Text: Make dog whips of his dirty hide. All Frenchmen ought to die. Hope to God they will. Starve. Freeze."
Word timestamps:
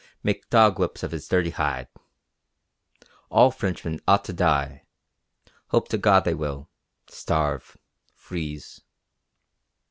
Make 0.23 0.49
dog 0.49 0.79
whips 0.79 1.03
of 1.03 1.11
his 1.11 1.27
dirty 1.27 1.51
hide. 1.51 1.87
All 3.29 3.51
Frenchmen 3.51 3.99
ought 4.07 4.25
to 4.25 4.33
die. 4.33 4.87
Hope 5.67 5.89
to 5.89 5.97
God 5.99 6.21
they 6.21 6.33
will. 6.33 6.71
Starve. 7.07 7.77
Freeze." 8.15 8.81